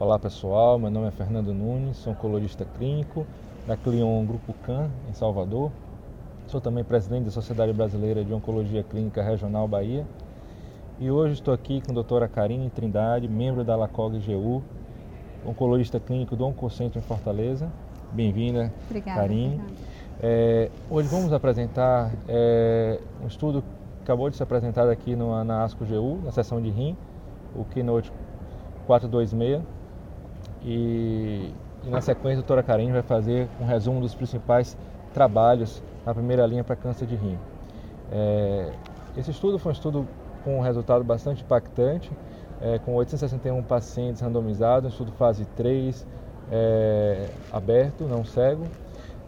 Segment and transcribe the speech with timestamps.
[0.00, 3.26] Olá pessoal, meu nome é Fernando Nunes, sou oncologista clínico
[3.66, 5.72] da Clion Grupo CAN em Salvador.
[6.46, 10.06] Sou também presidente da Sociedade Brasileira de Oncologia Clínica Regional Bahia.
[11.00, 14.62] E hoje estou aqui com a doutora Karine Trindade, membro da LACOG GU,
[15.44, 17.68] oncologista clínico do Oncocentro em Fortaleza.
[18.12, 18.72] Bem-vinda,
[19.04, 19.60] Karine.
[20.22, 25.64] É, hoje vamos apresentar é, um estudo que acabou de ser apresentado aqui no, na
[25.64, 26.96] ASCO GU, na seção de RIM,
[27.56, 28.12] o Keynote
[28.86, 29.77] 426
[30.62, 31.52] e,
[31.84, 34.76] e na sequência a doutora Karine vai fazer um resumo dos principais
[35.12, 37.38] trabalhos na primeira linha para câncer de rim.
[38.10, 38.72] É,
[39.16, 40.08] esse estudo foi um estudo
[40.44, 42.10] com um resultado bastante impactante,
[42.60, 46.06] é, com 861 pacientes randomizados, um estudo fase 3,
[46.50, 48.64] é, aberto, não cego,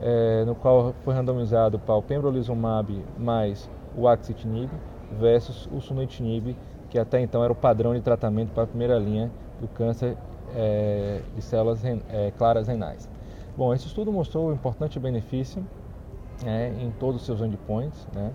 [0.00, 4.70] é, no qual foi randomizado para o pembrolizumab mais o axitinib
[5.18, 6.56] versus o sunitinib,
[6.88, 10.16] que até então era o padrão de tratamento para a primeira linha do câncer
[10.54, 13.08] é, de células é, claras renais.
[13.56, 15.64] Bom, esse estudo mostrou um importante benefício
[16.46, 18.32] é, em todos os seus endpoints, né?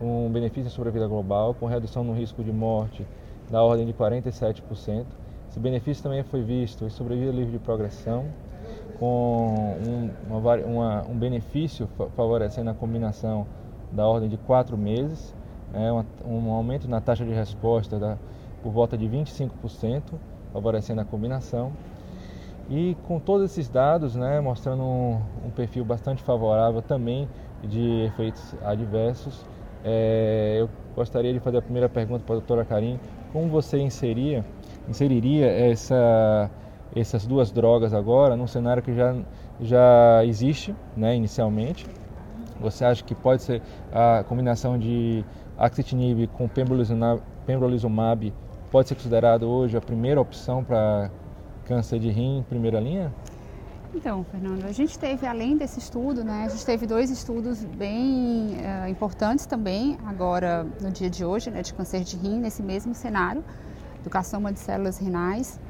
[0.00, 3.06] um benefício sobre a vida global, com redução no risco de morte
[3.50, 5.04] da ordem de 47%.
[5.48, 8.26] Esse benefício também foi visto em sobrevida livre de progressão,
[8.98, 13.46] com um, uma, uma, um benefício favorecendo a combinação
[13.92, 15.34] da ordem de 4 meses,
[15.72, 18.18] é, um, um aumento na taxa de resposta da,
[18.62, 20.02] por volta de 25%,
[20.54, 21.72] favorecendo a combinação.
[22.70, 27.28] E com todos esses dados, né, mostrando um, um perfil bastante favorável também
[27.62, 29.44] de efeitos adversos,
[29.84, 32.98] é, eu gostaria de fazer a primeira pergunta para a doutora Karim.
[33.32, 34.44] Como você inseria,
[34.88, 36.50] inseriria essa,
[36.94, 39.14] essas duas drogas agora num cenário que já,
[39.60, 41.86] já existe né, inicialmente?
[42.60, 43.60] Você acha que pode ser
[43.92, 45.24] a combinação de
[45.58, 48.32] axitinib com pembrolizumab, pembrolizumab
[48.74, 51.08] pode ser considerado hoje a primeira opção para
[51.64, 53.14] câncer de rim em primeira linha?
[53.94, 58.56] Então, Fernando, a gente teve, além desse estudo, né, a gente teve dois estudos bem
[58.56, 62.96] uh, importantes também, agora no dia de hoje, né, de câncer de rim, nesse mesmo
[62.96, 63.44] cenário,
[64.02, 65.60] do carcinoma de células renais,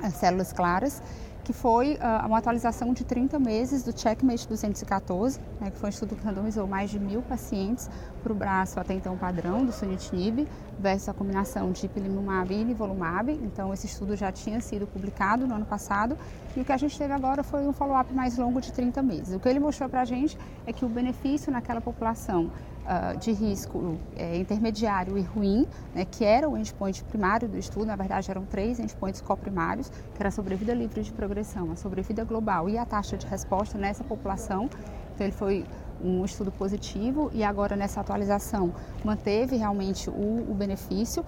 [0.00, 1.02] as células claras,
[1.48, 5.90] que foi uh, uma atualização de 30 meses do Checkmate 214, né, que foi um
[5.90, 7.88] estudo que randomizou mais de mil pacientes
[8.22, 10.46] para o braço até então padrão do sunitinib
[10.78, 13.32] versus a combinação de ipilimumab e nivolumab.
[13.32, 16.18] Então esse estudo já tinha sido publicado no ano passado
[16.54, 19.34] e o que a gente teve agora foi um follow-up mais longo de 30 meses.
[19.34, 22.50] O que ele mostrou para a gente é que o benefício naquela população
[22.88, 27.86] uh, de risco é, intermediário e ruim, né, que era o endpoint primário do estudo,
[27.86, 32.24] na verdade eram três endpoints coprimários, que era a sobrevida livre de progressão, a sobrevida
[32.24, 34.70] global e a taxa de resposta nessa população.
[35.14, 35.64] Então ele foi
[36.02, 38.72] um estudo positivo e agora nessa atualização
[39.04, 41.24] manteve realmente o, o benefício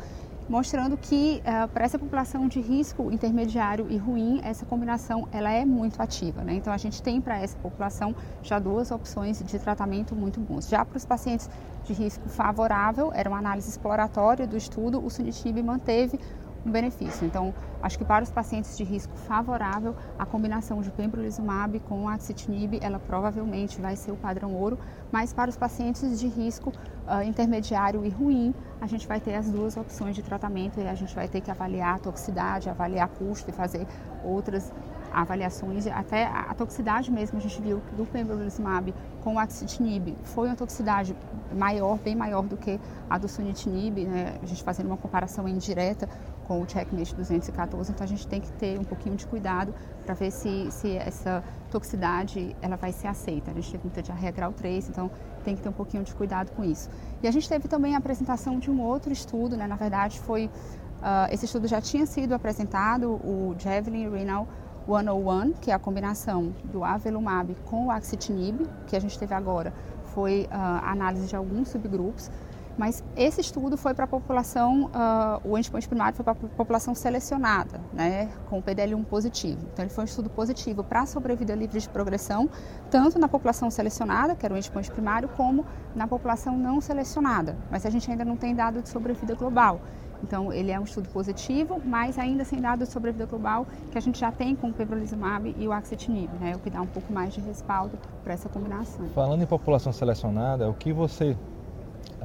[0.50, 5.64] mostrando que uh, para essa população de risco intermediário e ruim, essa combinação ela é
[5.64, 6.42] muito ativa.
[6.42, 6.54] Né?
[6.54, 10.68] Então a gente tem para essa população já duas opções de tratamento muito bons.
[10.68, 11.48] Já para os pacientes
[11.84, 16.18] de risco favorável, era uma análise exploratória do estudo, o sunitinib manteve
[16.64, 17.26] um benefício.
[17.26, 22.78] Então, acho que para os pacientes de risco favorável, a combinação de pembrolizumab com axitinib,
[22.82, 24.78] ela provavelmente vai ser o padrão ouro,
[25.10, 29.50] mas para os pacientes de risco uh, intermediário e ruim, a gente vai ter as
[29.50, 33.50] duas opções de tratamento e a gente vai ter que avaliar a toxicidade, avaliar custo
[33.50, 33.86] e fazer
[34.24, 34.72] outras
[35.12, 40.56] avaliações, até a toxicidade mesmo, a gente viu do pembrolizumab com o axitinib foi uma
[40.56, 41.16] toxicidade
[41.52, 44.38] maior, bem maior do que a do sunitinib, né?
[44.42, 46.08] a gente fazendo uma comparação indireta
[46.50, 49.72] com o Checkmate 214, então a gente tem que ter um pouquinho de cuidado
[50.04, 53.52] para ver se, se essa toxicidade ela vai ser aceita.
[53.52, 55.08] A gente teve muita diarreia grau 3, então
[55.44, 56.90] tem que ter um pouquinho de cuidado com isso.
[57.22, 59.68] E a gente teve também a apresentação de um outro estudo, né?
[59.68, 64.48] na verdade foi, uh, esse estudo já tinha sido apresentado, o Javelin Renal
[64.88, 69.72] 101, que é a combinação do avelumab com o axitinib, que a gente teve agora,
[70.02, 72.28] foi uh, análise de alguns subgrupos,
[72.76, 76.94] mas esse estudo foi para a população, uh, o endpoint primário foi para a população
[76.94, 79.60] selecionada, né, com o PDL1 positivo.
[79.72, 82.48] Então ele foi um estudo positivo para a sobrevida livre de progressão,
[82.90, 85.64] tanto na população selecionada, que era o endpoint primário, como
[85.94, 87.56] na população não selecionada.
[87.70, 89.80] Mas a gente ainda não tem dado de sobrevida global.
[90.22, 93.98] Então, ele é um estudo positivo, mas ainda sem dados sobre a vida global que
[93.98, 96.54] a gente já tem com o pembrolizumab e o axitinib, né?
[96.54, 99.06] O que dá um pouco mais de respaldo para essa combinação.
[99.14, 101.36] Falando em população selecionada, o que você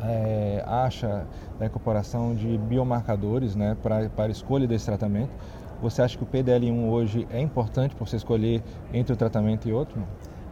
[0.01, 1.25] é, acha
[1.59, 5.31] da incorporação de biomarcadores né, para, para escolha desse tratamento?
[5.81, 8.63] Você acha que o PDL1 hoje é importante para você escolher
[8.93, 10.01] entre um tratamento e outro?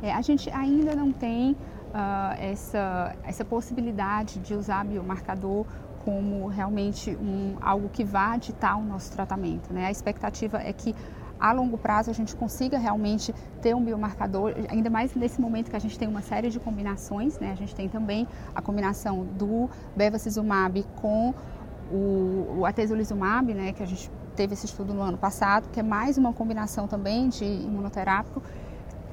[0.02, 5.66] É, a gente ainda não tem uh, essa, essa possibilidade de usar biomarcador
[6.04, 9.74] como realmente um, algo que vá ditar o nosso tratamento.
[9.74, 9.86] Né?
[9.86, 10.94] A expectativa é que
[11.44, 15.76] a longo prazo a gente consiga realmente ter um biomarcador, ainda mais nesse momento que
[15.76, 17.52] a gente tem uma série de combinações, né?
[17.52, 18.26] A gente tem também
[18.56, 21.34] a combinação do bevacizumab com
[21.92, 25.84] o, o atezolizumab, né, que a gente teve esse estudo no ano passado, que é
[25.84, 28.42] mais uma combinação também de imunoterápico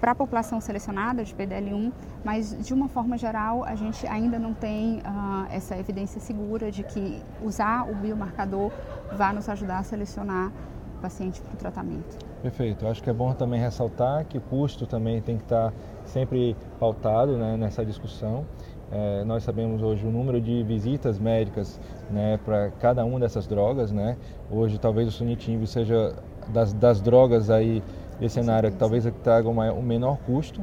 [0.00, 1.92] para a população selecionada de PDL1,
[2.24, 6.84] mas de uma forma geral a gente ainda não tem uh, essa evidência segura de
[6.84, 8.70] que usar o biomarcador
[9.12, 10.52] vai nos ajudar a selecionar
[11.00, 12.16] paciente para o tratamento.
[12.42, 12.86] Perfeito.
[12.86, 15.72] Acho que é bom também ressaltar que o custo também tem que estar
[16.04, 18.44] sempre pautado né, nessa discussão.
[18.92, 21.78] É, nós sabemos hoje o número de visitas médicas
[22.10, 23.92] né, para cada uma dessas drogas.
[23.92, 24.16] Né?
[24.50, 26.14] Hoje talvez o sunitinib seja
[26.48, 27.82] das, das drogas aí
[28.18, 30.60] desse cenário que talvez traga o menor custo.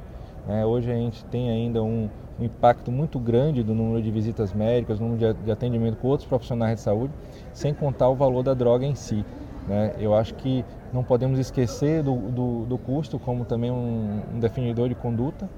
[0.48, 0.66] Né?
[0.66, 2.10] Hoje a gente tem ainda um,
[2.40, 6.28] um, impacto muito grande do número de visitas médicas, número de, de atendimento com outros
[6.28, 7.14] profissionais de saúde,
[7.54, 9.26] sem contar o valor da droga em si.
[9.68, 9.94] Né?
[10.00, 14.88] Eu acho que não podemos esquecer do, do, do custo como também um, um definidor
[14.88, 15.50] de conduta.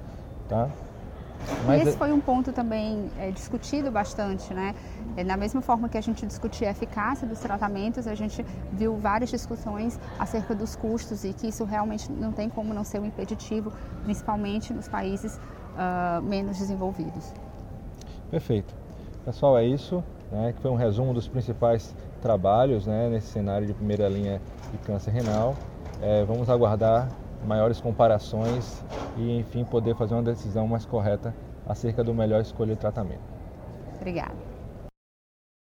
[0.48, 0.68] Tá?
[1.66, 1.82] Mas...
[1.82, 4.74] E esse foi um ponto também é, discutido bastante, né?
[5.16, 8.96] É, na mesma forma que a gente discutia a eficácia dos tratamentos, a gente viu
[8.96, 13.06] várias discussões acerca dos custos e que isso realmente não tem como não ser um
[13.06, 13.72] impeditivo,
[14.04, 17.32] principalmente nos países uh, menos desenvolvidos.
[18.30, 18.74] Perfeito.
[19.24, 23.74] Pessoal, é isso, né, que foi um resumo dos principais trabalhos né, nesse cenário de
[23.74, 24.40] primeira linha
[24.70, 25.56] de câncer renal.
[26.00, 27.10] É, vamos aguardar
[27.44, 28.82] maiores comparações
[29.16, 31.34] e, enfim, poder fazer uma decisão mais correta
[31.66, 33.20] acerca do melhor escolha de tratamento.
[33.96, 34.49] Obrigada.